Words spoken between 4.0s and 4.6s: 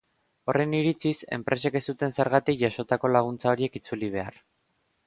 behar.